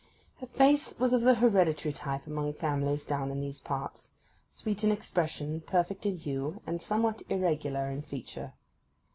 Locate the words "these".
3.39-3.59